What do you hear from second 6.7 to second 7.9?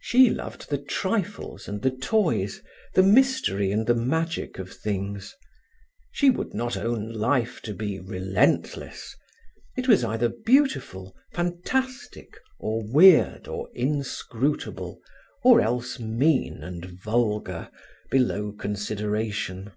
own life to